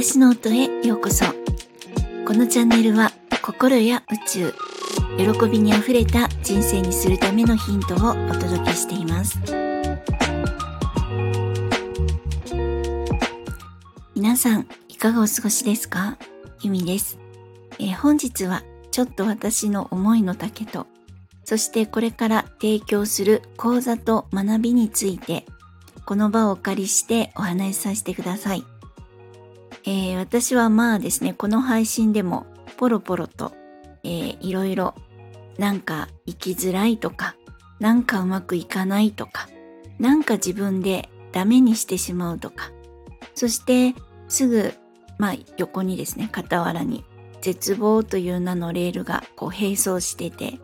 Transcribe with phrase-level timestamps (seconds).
[0.00, 1.24] 私の音へようこそ。
[2.24, 3.10] このチャンネルは
[3.42, 4.54] 心や宇宙
[5.16, 9.40] 喜びにあふれた人生にするためのヒントをお届けしています。
[14.14, 16.16] 皆さんいかがお過ごしですか？
[16.60, 17.18] ゆみです、
[17.80, 20.86] えー、本日はちょっと私の思いの丈と
[21.44, 25.44] そしてこれから提供する講座と学びについて
[26.06, 28.62] この場をお借りしてお話しさせてください。
[29.88, 32.44] えー、私はまあですね、この配信でも
[32.76, 33.54] ポロポロと、
[34.04, 34.94] えー、いろいろ
[35.56, 37.36] なんか生きづらいとか、
[37.80, 39.48] なんかうまくいかないとか、
[39.98, 42.70] なんか自分でダメにしてしまうとか、
[43.34, 43.94] そして
[44.28, 44.74] すぐ、
[45.16, 47.02] まあ横にですね、傍らに
[47.40, 50.60] 絶望という名のレールがこう並走してて、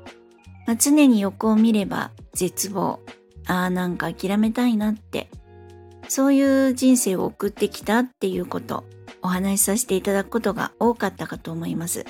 [0.67, 3.01] まあ、常に横を見れば絶望、
[3.47, 5.31] ああなんか諦めたいなって、
[6.09, 8.85] そういう人生を送ってきたっていうこと、
[9.25, 12.05] お話しさせていただくことが多かったかと思います。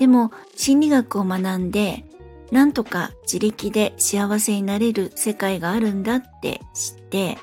[0.00, 2.04] でも心理学を学んで
[2.50, 7.38] なんとか自力で幸せになれる世界があるんだって知って、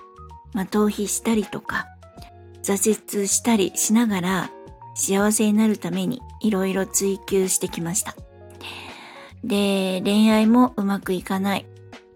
[0.53, 1.87] まあ、逃避したりとか
[2.63, 4.51] 挫折したりしながら
[4.95, 8.15] 幸せになるためにいろいろ追求してきました。
[9.43, 11.65] で、恋愛もうまくいかない。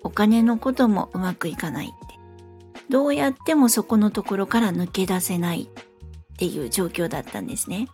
[0.03, 1.93] お金のこともうまくいかない。
[2.93, 7.87] どうやってもそこのところから抜け出せないっていう状況だったんですね。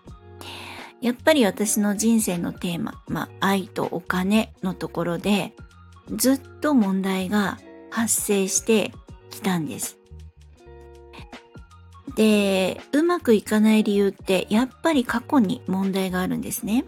[0.99, 5.53] やっぱり私の人生のテーマ、まあ、愛とお金のところで
[6.13, 8.91] ずっと問題が発生して
[9.29, 9.97] きたんです。
[12.17, 16.83] で、うまくいかない理由ってやっぱり過去に問題があるんですね。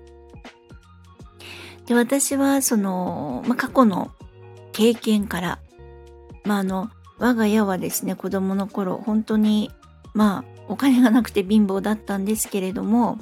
[1.85, 4.11] で、私はその、まあ、過去の
[4.73, 5.59] 経験から、
[6.43, 6.89] まあ、あの、
[7.21, 9.69] 我が家はですね、子供の頃、本当に、
[10.15, 13.19] まあ、お金がなくて貧乏だったんですけれども、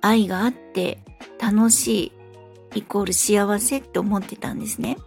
[0.00, 0.98] 愛があって
[1.40, 2.12] 楽し
[2.74, 4.98] いイコール幸せって思ってたんですね。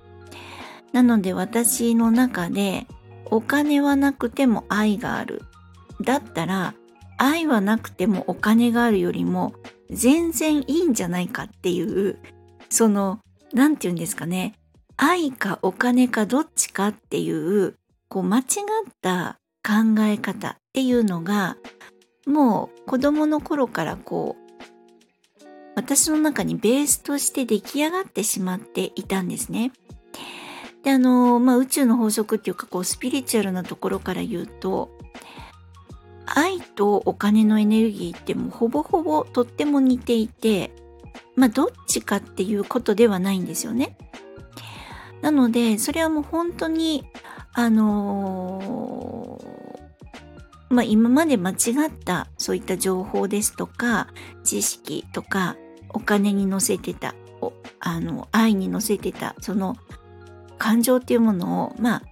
[0.93, 2.87] なので私の中で
[3.25, 5.41] お金はなくても愛がある。
[6.01, 6.73] だったら
[7.17, 9.53] 愛はなくてもお金があるよりも
[9.89, 12.17] 全然いいんじゃないかっていう
[12.69, 13.19] その
[13.53, 14.55] 何て言うんですかね
[14.97, 17.75] 愛かお金かどっちかっていう
[18.11, 18.45] こう間違っ
[19.01, 21.55] た考え方っていうのが
[22.27, 25.41] もう子供の頃からこう
[25.75, 29.71] 私の中にベースとして出来上がってしまっていたんですね。
[30.83, 34.91] であの、まあ、宇宙の法則っていうかこうスピリチュアルなところから言うと
[36.25, 40.73] 愛とお金のエネルギーってもうほぼほぼとっても似ていて
[41.37, 43.95] まあどっちかっていうことではないんですよね。
[45.21, 47.05] なのでそれはもう本当に
[47.53, 54.07] あのー、まあ今まで間違ったそういった情報ですとか
[54.43, 55.57] 知識とか
[55.89, 57.15] お金に乗せてた
[57.79, 59.75] あの愛に乗せてたその
[60.57, 62.03] 感情っていうものをまあ、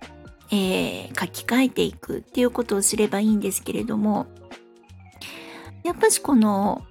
[0.52, 4.26] えー、書き換えていくっていうことをすればいいんですけれども
[5.84, 6.84] やっぱしこの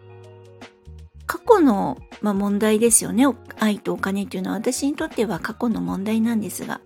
[1.26, 3.26] 過去の、まあ、問題ですよね。
[3.58, 6.80] 愛とお金っていうのは私にとっては過去の問題なんですが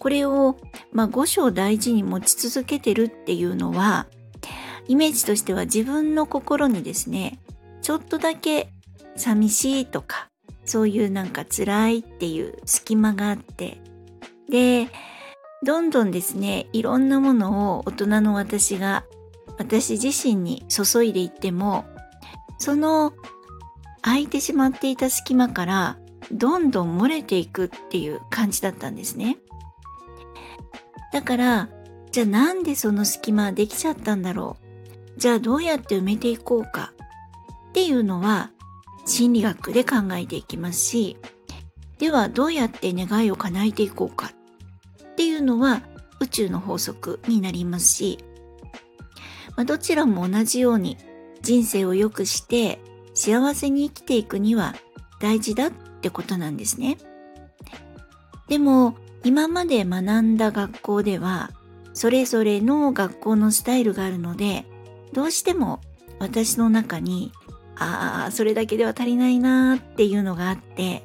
[0.00, 0.56] これを、
[0.92, 4.06] まあ、五章大事に持ち続けてるっていうのは
[4.88, 7.38] イメージとしては自分の心にですね
[7.82, 8.72] ちょっとだけ
[9.14, 10.28] 寂しいとか
[10.64, 13.78] そういうなんか辛いっていう隙間があって
[14.48, 14.88] で
[15.62, 19.04] どんどんですねいろんなものを大人の私が
[19.58, 21.84] 私自身に注いでいっても
[22.58, 23.12] その
[24.00, 25.98] 空いてしまっていた隙間から
[26.32, 29.36] どんどん漏れていくっていう感じだったんですね。
[31.12, 31.68] だから
[32.12, 34.56] じゃあなんでその隙間できちゃったんだろ
[35.16, 35.20] う？
[35.20, 36.92] じゃあどうやって埋めていこうか？
[37.70, 38.50] っていうのは
[39.06, 41.16] 心理学で考えていきますし
[41.98, 44.32] ではどうやって願いを叶えていこうか？
[45.12, 45.82] っていうのは
[46.20, 48.18] 宇宙の法則になりますし、
[49.56, 50.96] まあ、どちらも同じように
[51.42, 52.80] 人生を良くして
[53.14, 54.74] 幸せに生きていくには
[55.20, 56.98] 大事だってことなんですね。
[58.48, 61.50] でも今まで学んだ学校では
[61.92, 64.64] それぞれの学校のスタイルがあるので
[65.12, 65.80] どうしても
[66.18, 67.32] 私の中に
[67.76, 71.02] ああそれだけでは足りないなーっていうのがあって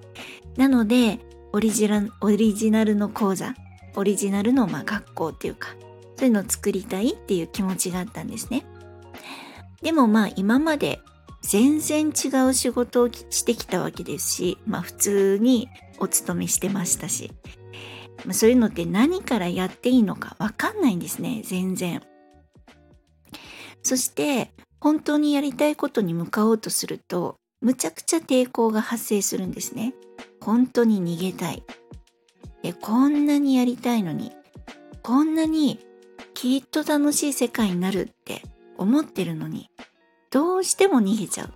[0.57, 1.19] なので
[1.53, 3.53] オリジナオリジナルの講座
[3.95, 5.69] オリジナルのまあ学校っていうか
[6.17, 8.65] そういうのを作りたいっていう気持ちがあったんですね。
[9.81, 10.99] でもまあ今まで
[11.41, 15.69] 全然違う仕事をしてきたわけですし、まあ普通に
[15.99, 17.31] お勤めしてましたし、
[18.23, 22.01] まあ、そういうのって何からやっていいのかわかんないんですね、全然。
[23.83, 29.93] そして本当にやりたいことに向かおうとするとむちゃくちゃ抵抗が発生するんですね。
[30.41, 31.63] 本当に逃げたい。
[32.63, 34.31] でこんなにやりたいのに
[35.03, 35.79] こんなに
[36.33, 38.41] きっと楽しい世界になるって
[38.77, 39.69] 思ってるのに
[40.31, 41.53] どうしても逃げちゃう。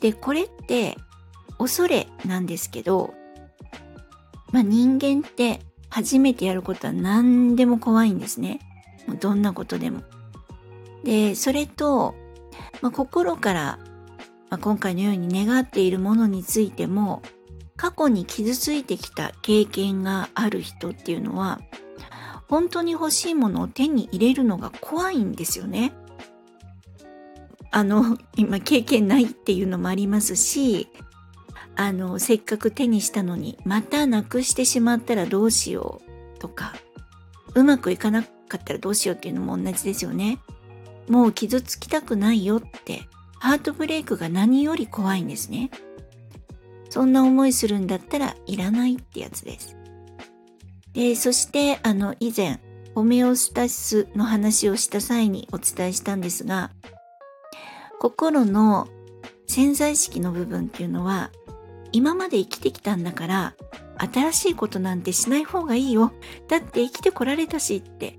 [0.00, 0.96] でこれって
[1.58, 3.14] 恐れなんですけど、
[4.52, 8.60] まあ、人間って初めてやることは何でも怖いんですね。
[9.06, 10.02] もうどんなことでも。
[11.04, 12.14] で、それと、
[12.80, 13.78] まあ、心から、
[14.50, 17.22] まあ、今回のように願っているものについても、
[17.76, 21.60] 過去に傷ついてきた経験がある人っていうのは、
[22.48, 25.92] 本当に欲しいものを手に入れるのが怖いんですよね。
[27.70, 30.88] あの、今経験ないっていうのもありますし、
[31.76, 36.00] あの、せっかく手にしたのに、またなくしてしまったらどうしよ
[36.36, 36.74] うとか、
[37.54, 40.38] うまくいかなかったらどうしようっていうのも同じですよね。
[41.08, 43.02] もう傷つきたくないよって、
[43.38, 45.70] ハートブレイクが何より怖いんですね。
[46.90, 49.76] そんな思いするんだったらいらないってやつです。
[50.92, 52.60] で、そしてあの以前、
[52.94, 56.70] ホメオスタシスの話をした際にお伝えしたんですが、
[58.00, 58.88] 心の
[59.46, 61.30] 潜在意識の部分っていうのは
[61.92, 63.54] 今まで生きてきたんだから
[63.98, 66.12] 新しいことなんてしない方がいいよ。
[66.48, 68.18] だって生きてこられたしって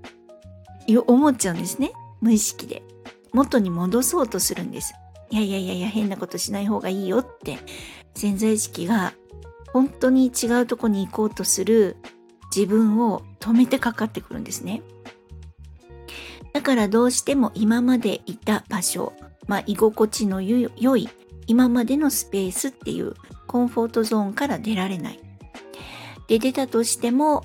[1.06, 1.92] 思っちゃうんですね。
[2.20, 2.82] 無意識で。
[3.32, 4.94] 元に戻そうとするんです。
[5.30, 7.58] いやいやいやいや変なことしない方がいいよって。
[8.14, 9.14] 潜在意識が
[9.72, 11.96] 本当に違うとこに行こうとする
[12.54, 14.82] 自分を止めてかかってくるんですね。
[16.52, 19.14] だからどうしても今までいた場所
[19.48, 21.08] まあ居心地の良い
[21.46, 23.14] 今までのスペースっていう
[23.46, 25.20] コンフォートゾーンから出られない。
[26.28, 27.44] で、出たとしても、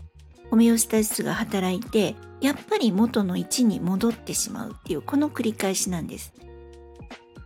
[0.50, 6.34] ホメオスタシスが働いて、やっぱり元の位置に戻ってしまうっていう、この繰り返しなんです。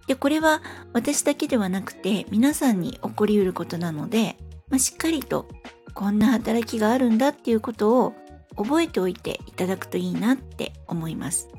[0.07, 0.61] で、これは
[0.93, 4.37] 私だけではなくて、皆さんに起こりうることなので、
[4.69, 5.47] まあ、しっかりと
[5.93, 8.13] こんな働きがあるんだっていうことを
[8.55, 11.49] 覚えておいていただくといいなって思います。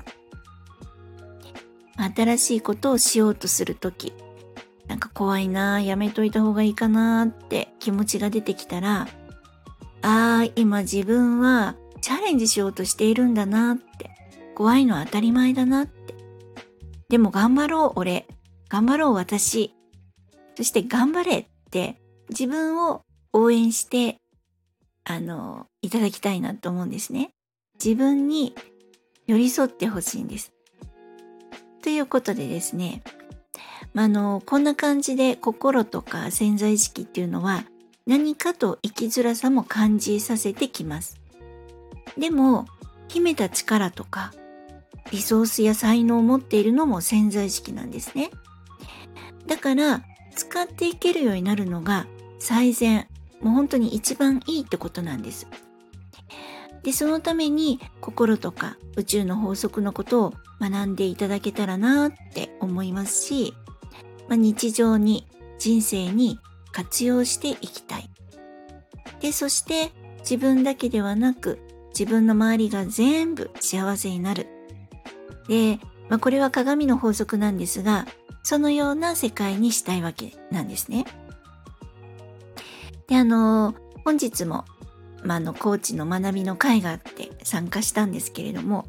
[2.15, 4.13] 新しいことをしようとするとき、
[4.93, 9.07] なんか怖いなやめといた方がいいかなって気持ちが出てきたら、
[10.03, 14.11] ああ、今自分はチャレンジしようとしているんだなって、
[14.53, 16.13] 怖いのは当たり前だなって。
[17.09, 18.27] でも頑張ろう俺、
[18.69, 19.73] 頑張ろう私、
[20.55, 21.99] そして頑張れって
[22.29, 23.01] 自分を
[23.33, 24.17] 応援して、
[25.05, 27.31] あの、いただきたいなと思うんですね。
[27.83, 28.53] 自分に
[29.25, 30.53] 寄り添ってほしいんです。
[31.81, 33.01] ということでですね、
[33.93, 37.65] まあの、こんな感じで心とか潜在意識っていうのは
[38.05, 41.19] 何かと生きづらさも感じさせてきます。
[42.17, 42.65] でも、
[43.07, 44.33] 秘めた力とか
[45.11, 48.31] リソースや才能を持っているのも潜在意識なんですね。
[49.45, 50.03] だから、
[50.35, 52.07] 使っていけるようになるのが
[52.39, 53.07] 最善、
[53.41, 55.47] もう本当に一番いいってことなんです。
[56.81, 63.53] で、そのために心とか宇宙の法則のことを学んでいただけたらなって思いますし、
[64.27, 65.27] まあ、日常に
[65.59, 66.39] 人生に
[66.71, 68.09] 活用していきたい。
[69.19, 71.59] で、そして自分だけではなく
[71.97, 74.47] 自分の周りが全部幸せになる。
[75.47, 78.05] で、まあ、これは鏡の法則なんですが、
[78.43, 81.05] そのような世界にしたいわけなんですね。
[83.07, 84.65] で、あの、本日も、
[85.23, 88.85] まあ、の、コーチの学びの会があって参加したんですけれども、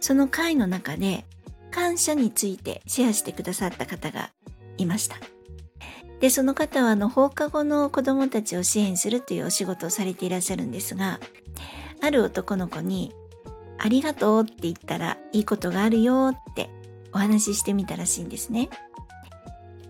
[0.00, 1.24] その会の中で、
[1.70, 4.30] 感謝についてシェアしてくださった方が
[4.78, 5.16] いました。
[6.20, 11.20] で、その方はあの放課後の子供たちを支援するというお仕事をされていらっしゃるんですが、
[12.02, 13.12] ある男の子に、
[13.78, 16.68] ありがとうって言ったらいいことがあるよって
[17.12, 18.68] お話ししてみたらしいんですね。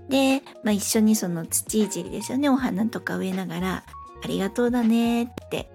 [0.09, 2.49] で、まあ、一緒にその土いじりですよね。
[2.49, 3.85] お花とか植えながら、
[4.23, 5.71] ありがとうだねって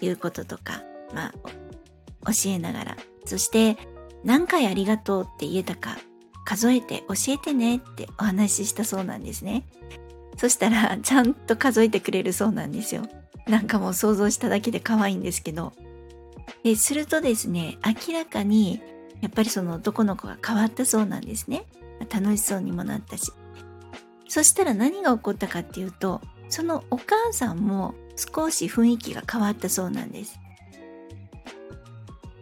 [0.00, 0.82] いうこととか、
[1.12, 1.32] まあ、
[2.32, 3.76] 教えながら、そして
[4.24, 5.98] 何回ありがとうって言えたか
[6.44, 9.64] 数えて教えてねってお話ししたそうなんですね。
[10.36, 13.02] そしたらちゃんと数えてくれるそうなんですよ。
[13.46, 15.72] なんかもう想像しただけで可愛いんですけど。
[16.62, 18.80] でするとですね、明らかに
[19.20, 21.64] やっぱりその男の子が変わったそうなんですね。
[22.12, 23.32] 楽しそうにもなったし。
[24.28, 30.38] そしたら何が起こったかっていうと、そのお母さんも少し雰囲気が変わったそうなんです。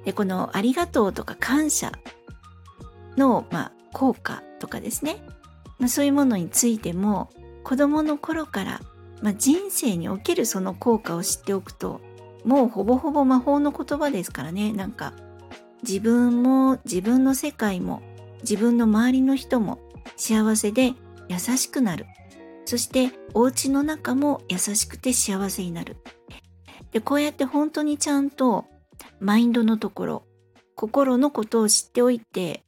[0.04, 1.92] で、このありがとうとか感謝
[3.16, 5.16] の、まあ、効果とかですね、
[5.78, 7.30] まあ、そういうものについても
[7.64, 8.80] 子供の頃から、
[9.20, 12.00] まあ、人生におけるその効果を知っておくと
[12.44, 15.14] もうほぼほぼ魔法の言葉ですからねなんか
[15.82, 18.02] 自分も自分の世界も
[18.42, 19.78] 自分の周りの人も
[20.16, 20.94] 幸せで
[21.28, 22.06] 優しくなる。
[22.64, 25.96] そしてお家の中も優しくて幸せになる。
[26.92, 28.66] で、こうやって本当にちゃんと
[29.20, 30.22] マインドのところ、
[30.74, 32.64] 心のことを知っておいて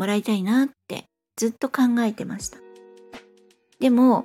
[0.00, 1.04] もらいたいなって
[1.36, 2.56] ずっと考えてました。
[3.80, 4.24] でも、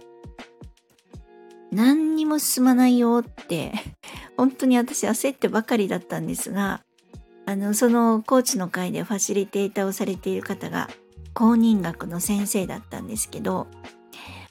[1.69, 3.73] 何にも進まないよって
[4.37, 6.79] 本当に私焦ってばかりだったんですが、
[7.45, 10.89] あの、そのコーチの会でファシリテーターをされている方が
[11.33, 13.67] 公認学の先生だったんですけど、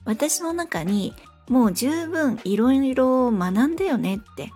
[0.04, 1.14] 私の中に
[1.48, 4.52] もう十分いろいろ学んだよねって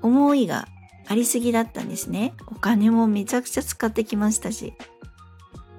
[0.00, 0.66] 思いが
[1.08, 2.32] ありすぎだったんですね。
[2.46, 4.72] お金もめちゃくちゃ使ってきましたし。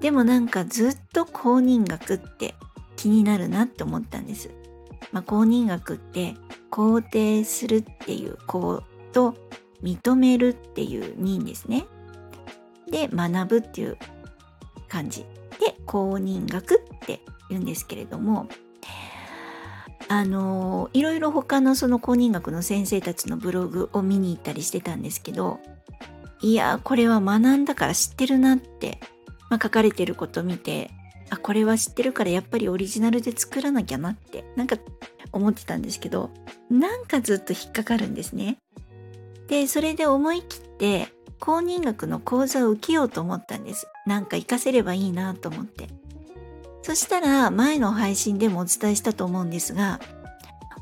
[0.00, 2.54] でもなんかずっと公認学って
[2.96, 4.50] 気になるなって思ったんです。
[5.12, 6.34] まあ、公認学って
[6.70, 9.34] 肯定するっていう公と
[9.82, 11.86] 認めるっていう認ですね。
[12.90, 13.96] で、学ぶっていう
[14.88, 15.20] 感じ。
[15.60, 18.48] で、公認学って言うんですけれども、
[20.10, 25.60] あのいろいろ他のその公認学の先生たちのブログを見に行ったりしてたんですけど、
[26.40, 29.00] いや、これは学んだから知ってるなって、
[29.50, 30.90] まあ、書かれてること見て、
[31.30, 34.76] あ、これは知ってるからやっぱりオリジナルで作らなきゃなって、なんか
[35.32, 36.30] 思ってたんですけど、
[36.70, 38.58] なんかずっと引っかかるんですね。
[39.48, 41.08] で、それで思い切って、
[41.40, 43.86] 公認学の講座を受けようと思ったんです。
[44.06, 45.88] なんか活かせればいいなと思って。
[46.82, 50.00] そしたら前の配信でもお伝えしたと思うんですが、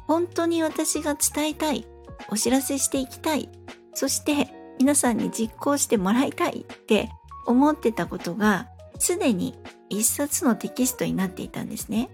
[0.07, 1.87] 本当に私が伝えたい、
[2.31, 3.49] お知らせしていきたい、
[3.93, 7.11] そして皆さんに実行してもらいたいって
[7.47, 12.11] 思ってたことが、すでに一冊のテキストになっていたんですね。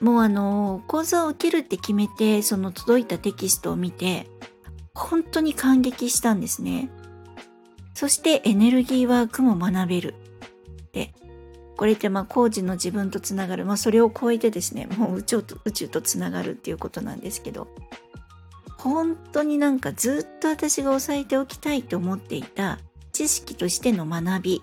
[0.00, 4.28] もうあの、講座を受けるって決めて、その届いたテキストを見て、
[4.94, 6.90] 本当に感激したんですね。
[7.94, 10.14] そしてエネルギーワークも学べる。
[10.92, 11.12] で、
[11.76, 17.68] これってまあ工事の自分とつながる、まあそれを超えてですね、もう宇宙と宇宙とつながるっていうことなんですけど、
[18.76, 22.78] 本当になんかずっと私が押さえておきたいと思っていた
[23.18, 24.62] 知識としての学び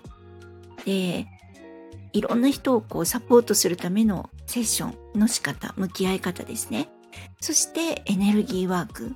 [0.86, 1.26] で、
[2.14, 6.88] いろんな人をこうサポートするためのセッションの仕方、向き合い方ですね。
[7.38, 9.14] そしてエネルギーワーク。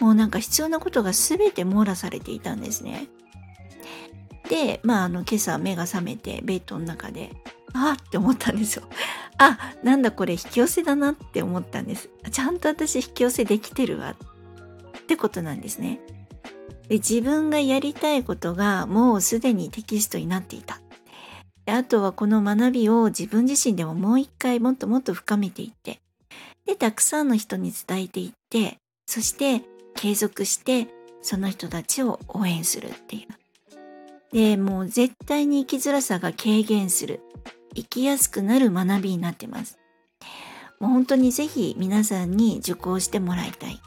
[0.00, 3.08] もうなんか必要なことが全て網羅されていたんですね。
[4.48, 7.30] で、まああの今朝目が覚めてベッドの中で、
[7.74, 8.84] あって思ったんですよ。
[9.36, 12.08] あ、なんだこれ引き寄せだなって思ったんです。
[12.30, 14.16] ちゃんと私引き寄せできてるわ
[14.96, 16.00] ってことなんですね。
[16.88, 20.80] で自分がやりたいことがもうすでにテキストになっていた。
[21.64, 26.00] であとはこの学びを自分自身でももう一回もっともっと深めていって、
[26.66, 29.62] で、たくさんの人に伝えていって、そして
[29.94, 30.88] 継続して
[31.20, 33.28] その人たちを応援するっていう。
[34.32, 37.20] で、もう絶対に生きづらさが軽減する。
[37.74, 39.78] 生きやすくなる学びになってます。
[40.78, 43.80] もう本当にぜひ皆さんに受講してもらいたい。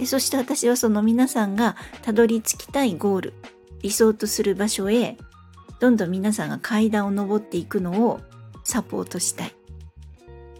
[0.00, 3.34] でそして私はその皆さんがたどり着きたいゴール、
[3.82, 5.18] 理想とする場所へ
[5.78, 8.20] どんどん皆さんが階段を登っていくのを
[8.64, 9.54] サポートしたい。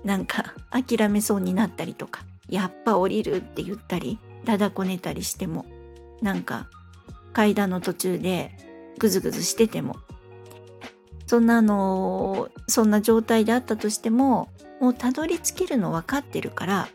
[0.04, 5.64] なんか諦めそうになったりとか、やっぱ降りるって言ったり、だだこねたりしても、
[6.20, 6.68] なんか
[7.32, 8.54] 階段の途中で
[8.99, 9.97] ぐずぐずしてても、
[11.26, 14.50] そんなの、そんな状態であったとしても、
[14.82, 16.88] もうたどり着けるの分かってるから、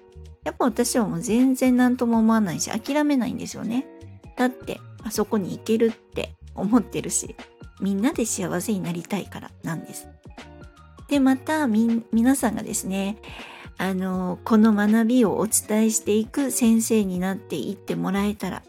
[0.46, 3.86] やっぱ私はもう全然何とも思わないし、諦めないんですよね。
[4.38, 7.36] だって、あそこに行けるって思ってるし、
[7.82, 10.08] みんなで幸せになりたいからなんです。
[11.10, 13.18] で、また、皆さんがですね、
[13.78, 18.64] あの、この学びをお伝えしていく先生になっていってもらえたら、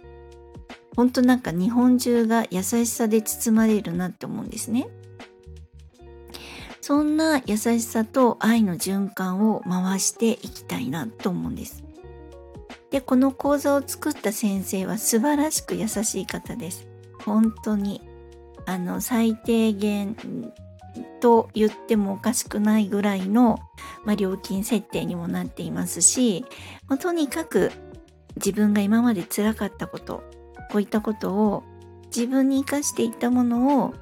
[0.96, 4.88] 本当なんか日本中が優しさで包まれるなって思うんですね。
[6.86, 11.82] そんな優しさと愛の循環を回していきたいなと思うんです。
[12.92, 16.86] で、この講座を作った先生は素晴らしく優しい方です。
[17.24, 18.02] 本当に
[18.66, 20.16] あの最低限
[21.18, 23.58] と言ってもおかしくないぐらいの、
[24.04, 26.44] まあ、料金設定にもなっていますし、
[26.86, 27.72] まあ、とにかく
[28.36, 30.22] 自分が今まで辛かったこと
[30.70, 31.64] こういったことを
[32.14, 33.94] 自分に生かしていったものを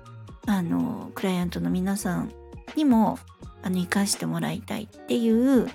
[0.46, 2.43] あのクライアントの皆さん
[2.76, 3.18] にも
[3.62, 5.68] あの生かしてもらいたいっていう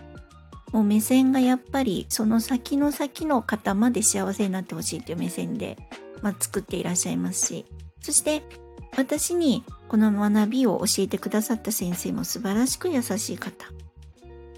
[0.72, 5.78] もう目線がやっぱりその先の先の方まで幸せになってほしいという目線で、
[6.22, 7.66] まあ、作っていらっしゃいますし
[8.02, 8.44] そして
[8.98, 13.68] 私にこの学びを教えてくださった先生も素晴らしく優しい方。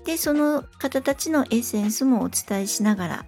[0.04, 3.26] で、その方たちのエッセンスもお伝えしながら、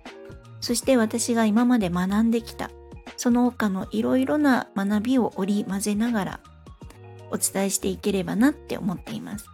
[0.59, 2.71] そして私が今まで学んできた、
[3.15, 6.39] その他のいろいろな学びを織り交ぜながら、
[7.33, 9.45] お伝えしていければなって思っています。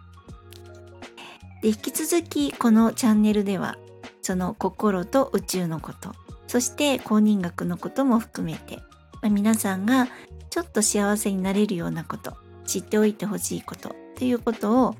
[1.62, 3.76] で引き続きこのチャンネルでは
[4.22, 6.14] その心と宇宙のこと
[6.46, 8.76] そして公認学のことも含めて、
[9.20, 10.08] まあ、皆さんが
[10.48, 14.94] ちょっと幸せになれるようなこと知っておいてほしいことということを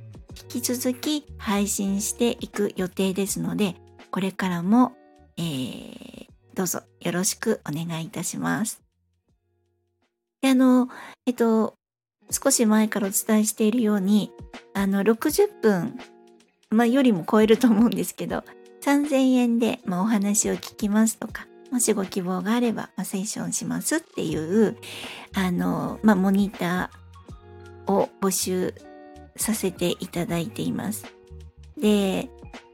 [0.53, 3.77] 引き続き配信していく予定ですので
[4.11, 4.93] これからも、
[5.37, 8.83] えー、どうぞよろしくお願いいたします。
[10.41, 10.89] であの、
[11.27, 11.75] えっと、
[12.31, 14.33] 少し前からお伝えしているように、
[14.75, 15.99] あの、60分、
[16.71, 18.45] まあ、よりも超えると思うんですけど、
[18.83, 24.77] 3000円で、まあ、お話を聞きますとか、もしご希望があれば、まあ、セッションしますっていう、
[25.35, 28.75] あの、まあ、モニターを募集
[29.37, 31.07] させていただいています。
[31.77, 32.29] で、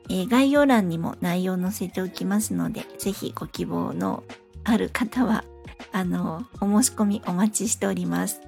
[0.09, 4.23] えー、概要欄にも内容を載せておきますので、ぜひご希望の
[4.65, 5.45] ある方は、
[5.93, 8.41] あの、お申し込みお待ちしております。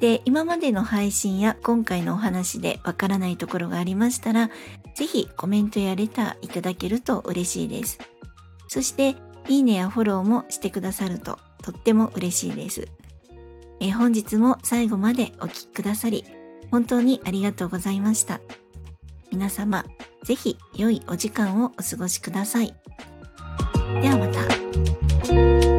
[0.00, 4.50] で、今までの配信や今回のお話でわからないところがありましたら、
[4.94, 7.98] ぜひコメントやレターいただけると嬉しいです。
[8.68, 9.16] そして、
[9.48, 12.88] いいねやフォローもしてくださるととっても嬉しいです。
[13.80, 16.24] え本日も最後までお聴きくださり、
[16.70, 18.40] 本当にありがとうございました。
[19.30, 19.84] 皆様、
[20.24, 22.74] ぜひ良いお時間をお過ごしください。
[24.00, 25.75] ではまた。